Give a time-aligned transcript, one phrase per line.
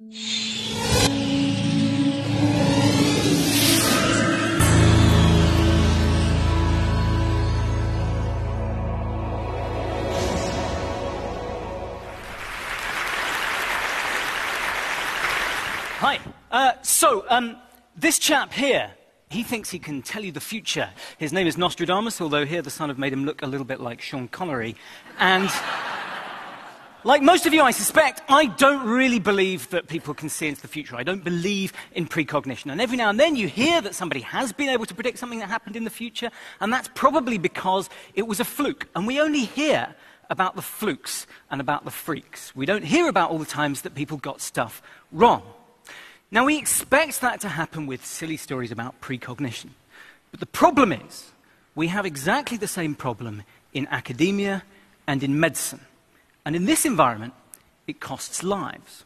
[0.00, 0.08] Hi.
[16.50, 17.56] Uh, so, um,
[17.94, 18.90] this chap here,
[19.28, 20.88] he thinks he can tell you the future.
[21.18, 23.80] His name is Nostradamus, although here the sun have made him look a little bit
[23.80, 24.76] like Sean Connery.
[25.18, 25.50] And
[27.04, 30.60] like most of you, I suspect, I don't really believe that people can see into
[30.60, 30.96] the future.
[30.96, 32.70] I don't believe in precognition.
[32.70, 35.38] And every now and then you hear that somebody has been able to predict something
[35.38, 36.30] that happened in the future,
[36.60, 38.86] and that's probably because it was a fluke.
[38.94, 39.94] And we only hear
[40.28, 42.54] about the flukes and about the freaks.
[42.54, 45.42] We don't hear about all the times that people got stuff wrong.
[46.30, 49.70] Now, we expect that to happen with silly stories about precognition.
[50.30, 51.32] But the problem is,
[51.74, 53.42] we have exactly the same problem
[53.72, 54.62] in academia
[55.06, 55.80] and in medicine.
[56.44, 57.34] And in this environment,
[57.86, 59.04] it costs lives.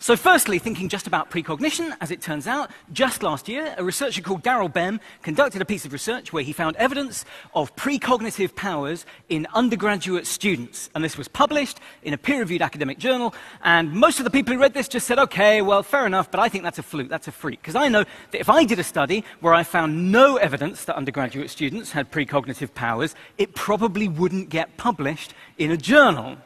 [0.00, 4.22] So, firstly, thinking just about precognition, as it turns out, just last year, a researcher
[4.22, 7.24] called Daryl Bem conducted a piece of research where he found evidence
[7.54, 10.88] of precognitive powers in undergraduate students.
[10.94, 13.34] And this was published in a peer reviewed academic journal.
[13.62, 16.40] And most of the people who read this just said, okay, well, fair enough, but
[16.40, 17.60] I think that's a fluke, that's a freak.
[17.60, 20.96] Because I know that if I did a study where I found no evidence that
[20.96, 26.36] undergraduate students had precognitive powers, it probably wouldn't get published in a journal.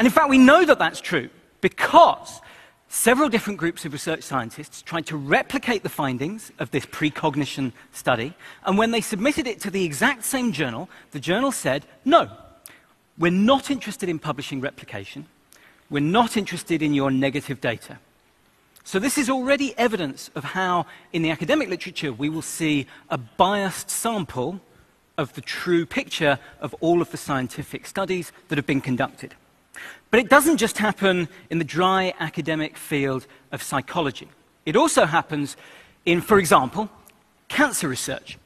[0.00, 1.28] And in fact, we know that that's true
[1.60, 2.40] because
[2.88, 8.32] several different groups of research scientists tried to replicate the findings of this precognition study,
[8.64, 12.30] and when they submitted it to the exact same journal, the journal said, no,
[13.18, 15.26] we're not interested in publishing replication,
[15.90, 17.98] we're not interested in your negative data.
[18.84, 23.18] So, this is already evidence of how, in the academic literature, we will see a
[23.18, 24.60] biased sample
[25.18, 29.34] of the true picture of all of the scientific studies that have been conducted.
[30.10, 34.28] But it doesn't just happen in the dry academic field of psychology.
[34.66, 35.56] It also happens
[36.04, 36.90] in, for example,
[37.48, 38.38] cancer research.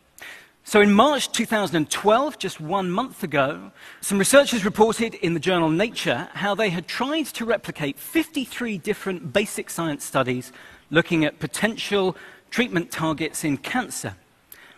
[0.67, 6.31] So in March 2012, just one month ago, some researchers reported in the journal Nature
[6.33, 10.53] how they had tried to replicate 53 different basic science studies
[10.91, 12.17] looking at potential
[12.51, 14.17] treatment targets in cancer.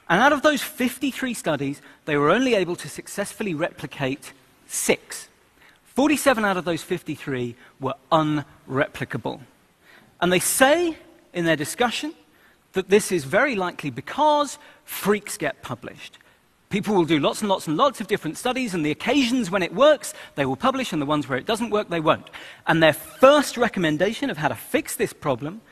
[0.08, 4.32] And out of those 53 studies, they were only able to successfully replicate
[4.66, 5.28] six.
[5.96, 9.40] 47 out of those 53 were unreplicable.
[10.20, 10.96] And they say
[11.32, 12.14] in their discussion
[12.74, 16.18] that this is very likely because freaks get published.
[16.68, 19.62] People will do lots and lots and lots of different studies, and the occasions when
[19.62, 22.28] it works, they will publish, and the ones where it doesn't work, they won't.
[22.66, 25.62] And their first recommendation of how to fix this problem,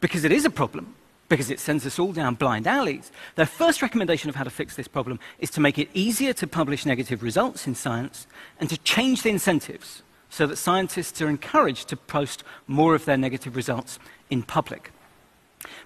[0.00, 0.96] because it is a problem,
[1.30, 3.12] because it sends us all down blind alleys.
[3.36, 6.46] Their first recommendation of how to fix this problem is to make it easier to
[6.46, 8.26] publish negative results in science
[8.58, 13.16] and to change the incentives so that scientists are encouraged to post more of their
[13.16, 14.90] negative results in public.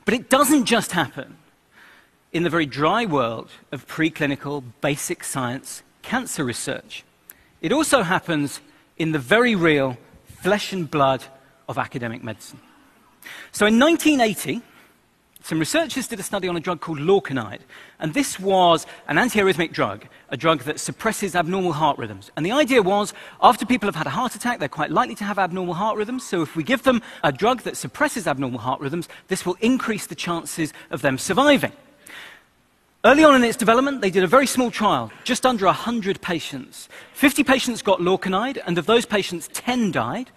[0.07, 1.37] But it doesn't just happen
[2.33, 7.05] in the very dry world of preclinical basic science cancer research.
[7.61, 8.61] It also happens
[8.97, 11.23] in the very real flesh and blood
[11.69, 12.61] of academic medicine.
[13.53, 14.63] So in 1980,
[15.45, 17.61] some researchers did a study on a drug called Lorcainide.
[17.99, 22.31] And this was an antiarrhythmic drug, a drug that suppresses abnormal heart rhythms.
[22.35, 23.13] And the idea was,
[23.43, 26.27] after people have had a heart attack, they're quite likely to have abnormal heart rhythms.
[26.27, 30.07] So if we give them a drug that suppresses abnormal heart rhythms, this will increase
[30.07, 31.73] the chances of them surviving.
[33.05, 36.89] Early on in its development, they did a very small trial, just under 100 patients.
[37.13, 40.31] 50 patients got Lorcainide, and of those patients, 10 died.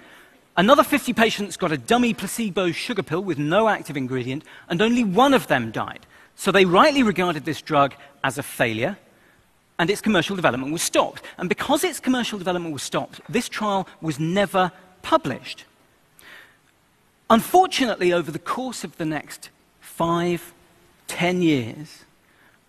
[0.57, 5.03] Another 50 patients got a dummy placebo sugar pill with no active ingredient, and only
[5.03, 6.07] one of them died.
[6.35, 8.97] So they rightly regarded this drug as a failure,
[9.77, 11.21] and its commercial development was stopped.
[11.37, 14.71] And because its commercial development was stopped, this trial was never
[15.03, 15.65] published.
[17.29, 20.53] Unfortunately, over the course of the next five,
[21.07, 22.03] ten years,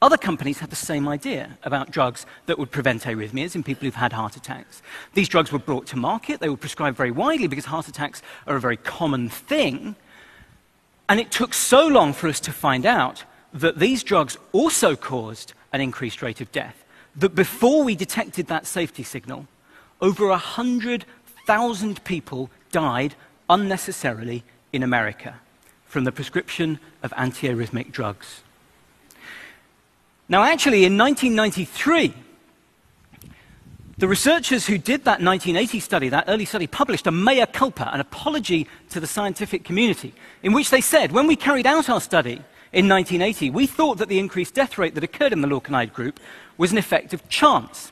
[0.00, 3.94] other companies had the same idea about drugs that would prevent arrhythmias in people who've
[3.94, 4.80] had heart attacks.
[5.14, 8.56] These drugs were brought to market, they were prescribed very widely because heart attacks are
[8.56, 9.96] a very common thing.
[11.08, 15.54] And it took so long for us to find out that these drugs also caused
[15.72, 16.84] an increased rate of death
[17.16, 19.48] that before we detected that safety signal,
[20.00, 23.14] over 100,000 people died
[23.50, 25.40] unnecessarily in America
[25.86, 28.42] from the prescription of antiarrhythmic drugs.
[30.28, 32.14] Now, actually, in 1993,
[33.96, 38.00] the researchers who did that 1980 study, that early study, published a mea culpa, an
[38.00, 42.42] apology to the scientific community, in which they said, when we carried out our study
[42.72, 46.20] in 1980, we thought that the increased death rate that occurred in the Lorcainide group
[46.58, 47.90] was an effect of chance.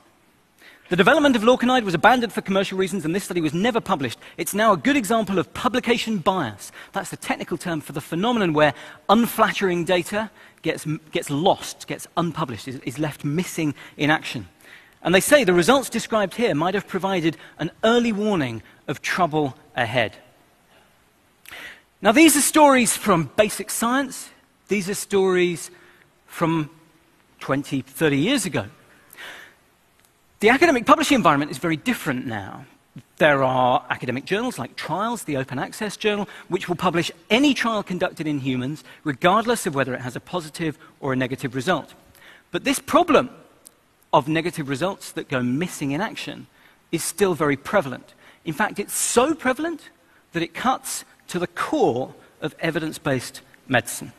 [0.88, 4.20] The development of Lorcainide was abandoned for commercial reasons, and this study was never published.
[4.36, 6.70] It's now a good example of publication bias.
[6.92, 8.72] That's the technical term for the phenomenon where
[9.08, 10.30] unflattering data
[10.62, 14.46] gets, gets lost, gets unpublished, is, is left missing in action.
[15.02, 19.56] And they say the results described here might have provided an early warning of trouble
[19.74, 20.16] ahead.
[22.00, 24.30] Now, these are stories from basic science.
[24.68, 25.72] These are stories
[26.26, 26.70] from
[27.40, 28.66] 20, 30 years ago.
[30.40, 32.66] The academic publishing environment is very different now.
[33.16, 37.82] There are academic journals like Trials, the Open Access Journal, which will publish any trial
[37.82, 41.94] conducted in humans, regardless of whether it has a positive or a negative result.
[42.50, 43.30] But this problem
[44.12, 46.48] of negative results that go missing in action
[46.92, 48.12] is still very prevalent.
[48.44, 49.88] In fact, it's so prevalent
[50.32, 54.12] that it cuts to the core of evidence based medicine.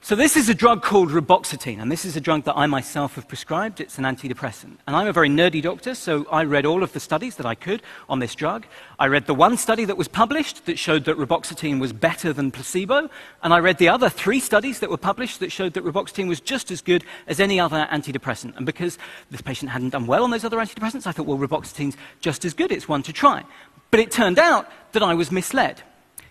[0.00, 3.16] So, this is a drug called reboxetine, and this is a drug that I myself
[3.16, 3.80] have prescribed.
[3.80, 4.76] It's an antidepressant.
[4.86, 7.56] And I'm a very nerdy doctor, so I read all of the studies that I
[7.56, 8.64] could on this drug.
[9.00, 12.52] I read the one study that was published that showed that reboxetine was better than
[12.52, 13.10] placebo,
[13.42, 16.40] and I read the other three studies that were published that showed that reboxetine was
[16.40, 18.56] just as good as any other antidepressant.
[18.56, 18.98] And because
[19.32, 22.54] this patient hadn't done well on those other antidepressants, I thought, well, reboxetine's just as
[22.54, 23.44] good, it's one to try.
[23.90, 25.82] But it turned out that I was misled.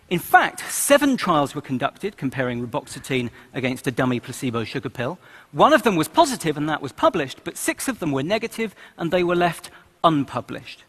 [0.09, 5.19] In fact, seven trials were conducted comparing reboxetine against a dummy placebo sugar pill.
[5.51, 8.73] One of them was positive, and that was published, but six of them were negative,
[8.97, 9.69] and they were left
[10.05, 10.85] unpublished.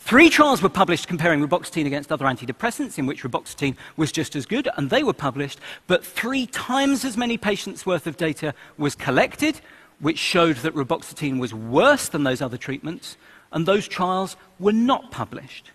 [0.00, 4.46] Three trials were published comparing reboxetine against other antidepressants, in which reboxetine was just as
[4.46, 8.96] good, and they were published, but three times as many patients' worth of data was
[8.96, 9.60] collected,
[10.00, 13.16] which showed that reboxetine was worse than those other treatments,
[13.52, 15.70] and those trials were not published.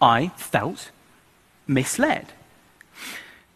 [0.00, 0.90] I felt
[1.66, 2.32] misled.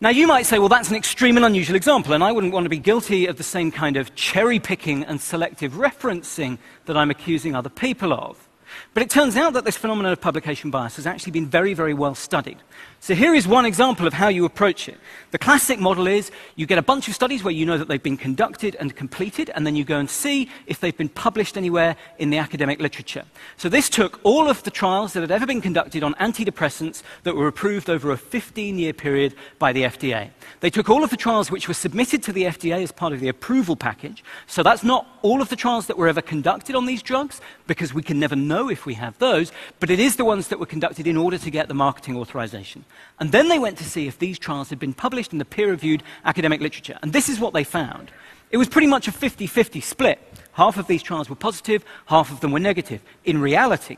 [0.01, 2.65] Now, you might say, well, that's an extreme and unusual example, and I wouldn't want
[2.65, 7.11] to be guilty of the same kind of cherry picking and selective referencing that I'm
[7.11, 8.49] accusing other people of.
[8.93, 11.95] But it turns out that this phenomenon of publication bias has actually been very, very
[11.95, 12.59] well studied.
[13.05, 14.97] So here is one example of how you approach it.
[15.31, 18.03] The classic model is you get a bunch of studies where you know that they've
[18.03, 21.97] been conducted and completed, and then you go and see if they've been published anywhere
[22.17, 23.25] in the academic literature.
[23.59, 27.37] So this took all of the trials that had ever been conducted on antidepressants that
[27.37, 30.31] were approved over a 15 year period by the FDA.
[30.61, 33.21] They took all of the trials which were submitted to the FDA as part of
[33.21, 34.25] the approval package.
[34.47, 37.93] So that's not all of the trials that were ever conducted on these drugs, because
[37.93, 40.65] we can never know if we have those, but it is the ones that were
[40.65, 42.87] conducted in order to get the marketing authorization.
[43.21, 45.71] And then they went to see if these trials had been published in the peer
[45.71, 46.99] reviewed academic literature.
[47.03, 48.11] And this is what they found
[48.51, 50.21] it was pretty much a 50 50 split.
[50.53, 53.97] Half of these trials were positive, half of them were negative in reality.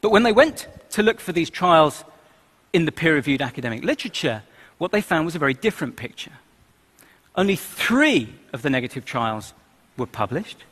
[0.00, 2.02] But when they went to look for these trials
[2.72, 4.42] in the peer reviewed academic literature,
[4.78, 6.32] what they found was a very different picture.
[7.36, 9.52] Only three of the negative trials
[9.98, 10.64] were published,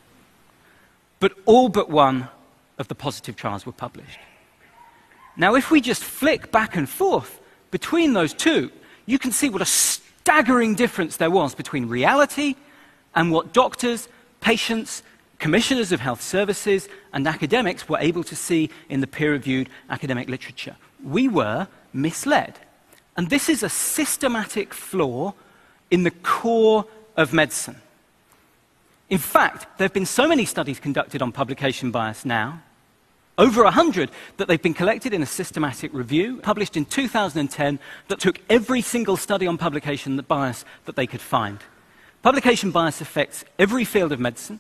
[1.21, 2.29] but all but one
[2.79, 4.19] of the positive trials were published.
[5.37, 7.41] Now, if we just flick back and forth
[7.71, 8.71] between those two,
[9.05, 12.57] you can see what a staggering difference there was between reality
[13.15, 14.09] and what doctors,
[14.41, 15.03] patients,
[15.39, 20.29] commissioners of health services, and academics were able to see in the peer reviewed academic
[20.29, 20.77] literature.
[21.05, 22.59] We were misled.
[23.17, 25.35] And this is a systematic flaw
[25.91, 26.87] in the core
[27.17, 27.81] of medicine.
[29.09, 32.63] In fact, there have been so many studies conducted on publication bias now
[33.39, 37.79] over 100 that they've been collected in a systematic review published in 2010
[38.09, 41.61] that took every single study on publication bias that they could find.
[42.23, 44.59] Publication bias affects every field of medicine.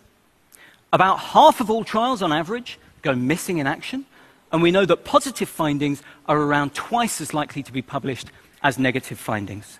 [0.92, 4.06] About half of all trials, on average, go missing in action,
[4.52, 8.28] and we know that positive findings are around twice as likely to be published
[8.62, 9.78] as negative findings.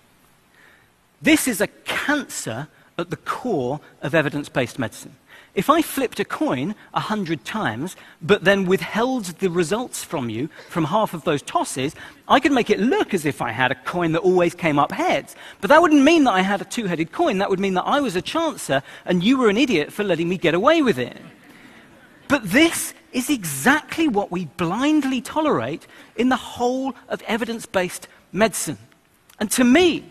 [1.21, 5.15] This is a cancer at the core of evidence based medicine.
[5.57, 10.49] If I flipped a coin a hundred times, but then withheld the results from you
[10.69, 11.95] from half of those tosses,
[12.27, 14.91] I could make it look as if I had a coin that always came up
[14.91, 15.35] heads.
[15.59, 17.39] But that wouldn't mean that I had a two headed coin.
[17.39, 20.29] That would mean that I was a chancer and you were an idiot for letting
[20.29, 21.17] me get away with it.
[22.27, 25.87] But this is exactly what we blindly tolerate
[26.17, 28.77] in the whole of evidence based medicine.
[29.39, 30.05] And to me,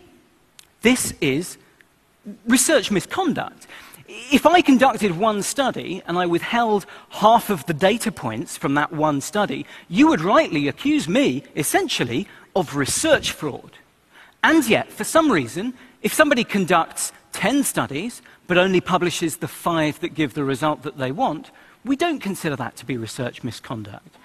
[0.83, 1.57] this is
[2.47, 3.67] research misconduct.
[4.09, 8.93] If I conducted one study and I withheld half of the data points from that
[8.93, 13.73] one study, you would rightly accuse me, essentially, of research fraud.
[14.45, 19.99] And yet, for some reason, if somebody conducts 10 studies but only publishes the five
[20.01, 21.51] that give the result that they want,
[21.85, 24.17] we don't consider that to be research misconduct.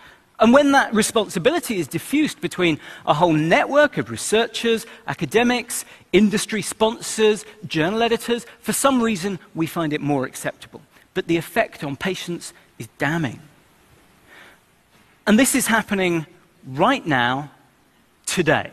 [0.41, 7.45] And when that responsibility is diffused between a whole network of researchers, academics, industry sponsors,
[7.67, 10.81] journal editors, for some reason we find it more acceptable.
[11.13, 13.41] but the effect on patients is damning.
[15.27, 16.25] And this is happening
[16.65, 17.51] right now,
[18.25, 18.71] today.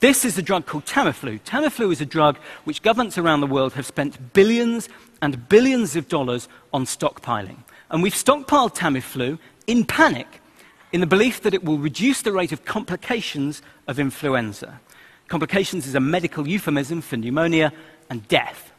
[0.00, 1.40] This is a drug called Tamiflu.
[1.42, 4.88] Tamiflu is a drug which governments around the world have spent billions
[5.20, 7.58] and billions of dollars on stockpiling.
[7.90, 10.40] And we've stockpiled Tamiflu in panic
[10.92, 14.80] in the belief that it will reduce the rate of complications of influenza.
[15.28, 17.72] Complications is a medical euphemism for pneumonia
[18.08, 18.72] and death.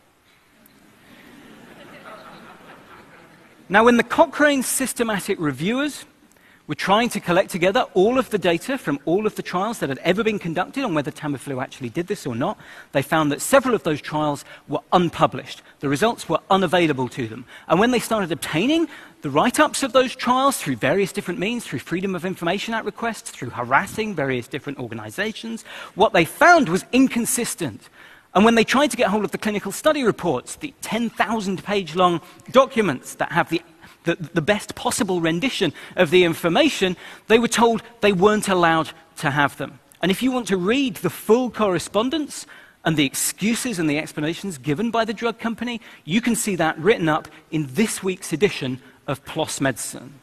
[3.70, 6.06] now, when the Cochrane systematic reviewers
[6.70, 9.90] were trying to collect together all of the data from all of the trials that
[9.90, 12.60] had ever been conducted on whether Tamiflu actually did this or not.
[12.92, 15.64] They found that several of those trials were unpublished.
[15.80, 17.46] The results were unavailable to them.
[17.68, 18.88] And when they started obtaining
[19.24, 22.86] the write ups of those trials through various different means, through Freedom of Information Act
[22.86, 25.64] requests, through harassing various different organizations,
[25.96, 27.90] what they found was inconsistent.
[28.36, 31.96] And when they tried to get hold of the clinical study reports, the 10,000 page
[31.96, 32.22] long
[32.52, 33.64] documents that have the
[34.04, 36.96] the, the best possible rendition of the information,
[37.28, 39.80] they were told they weren't allowed to have them.
[40.02, 42.46] And if you want to read the full correspondence
[42.86, 46.78] and the excuses and the explanations given by the drug company, you can see that
[46.80, 50.14] written up in this week's edition of PLOS Medicine.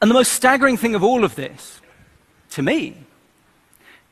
[0.00, 1.80] And the most staggering thing of all of this,
[2.50, 2.96] to me,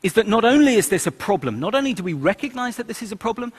[0.03, 3.01] is that not only is this a problem, not only do we recognize that this
[3.01, 3.53] is a problem,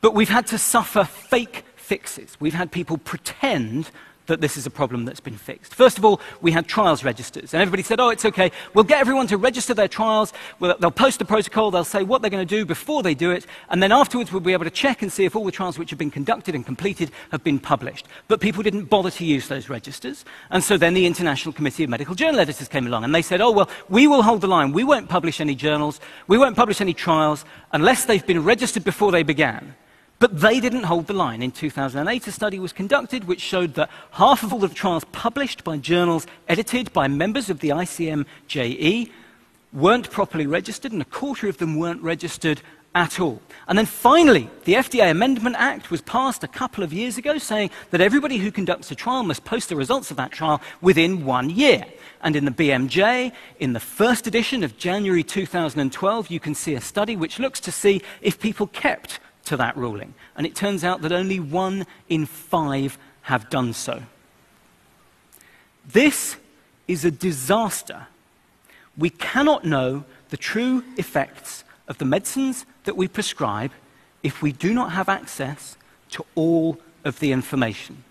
[0.00, 2.36] but we've had to suffer fake fixes.
[2.40, 3.90] We've had people pretend
[4.26, 5.74] that this is a problem that's been fixed.
[5.74, 8.50] First of all, we had trials registers, and everybody said, oh, it's okay.
[8.72, 10.32] We'll get everyone to register their trials.
[10.60, 11.70] We'll, they'll post the protocol.
[11.70, 14.40] They'll say what they're going to do before they do it, and then afterwards we'll
[14.40, 16.64] be able to check and see if all the trials which have been conducted and
[16.64, 18.06] completed have been published.
[18.26, 21.90] But people didn't bother to use those registers, and so then the International Committee of
[21.90, 24.72] Medical Journal Editors came along, and they said, oh, well, we will hold the line.
[24.72, 26.00] We won't publish any journals.
[26.28, 29.74] We won't publish any trials unless they've been registered before they began.
[30.18, 31.42] But they didn't hold the line.
[31.42, 35.64] In 2008, a study was conducted which showed that half of all the trials published
[35.64, 39.10] by journals edited by members of the ICMJE
[39.72, 42.62] weren't properly registered, and a quarter of them weren't registered
[42.94, 43.42] at all.
[43.66, 47.70] And then finally, the FDA Amendment Act was passed a couple of years ago saying
[47.90, 51.50] that everybody who conducts a trial must post the results of that trial within one
[51.50, 51.84] year.
[52.22, 56.80] And in the BMJ, in the first edition of January 2012, you can see a
[56.80, 60.14] study which looks to see if people kept to that ruling.
[60.36, 64.02] And it turns out that only one in five have done so.
[65.86, 66.36] This
[66.88, 68.06] is a disaster.
[68.96, 73.72] We cannot know the true effects of the medicines that we prescribe
[74.22, 75.76] if we do not have access
[76.10, 78.04] to all of the information.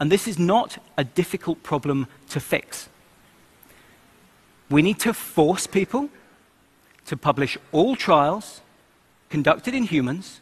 [0.00, 2.88] And this is not a difficult problem to fix.
[4.70, 6.10] We need to force people
[7.06, 8.60] to publish all trials
[9.30, 10.40] conducted in humans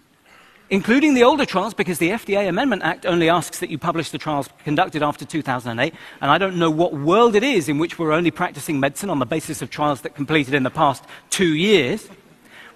[0.70, 4.18] including the older trials, because the FDA Amendment Act only asks that you publish the
[4.18, 5.94] trials conducted after 2008.
[6.20, 9.18] And I don't know what world it is in which we're only practicing medicine on
[9.18, 12.08] the basis of trials that completed in the past two years.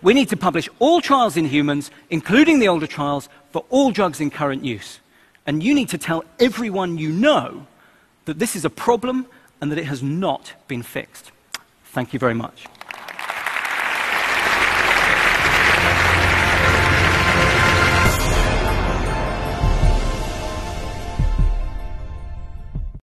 [0.03, 4.21] We need to publish all trials in humans, including the older trials, for all drugs
[4.21, 5.01] in current use.
[5.47, 7.67] And you need to tell everyone you know
[8.25, 9.27] that this is a problem
[9.61, 11.33] and that it has not been fixed.
[11.85, 12.67] Thank you very much.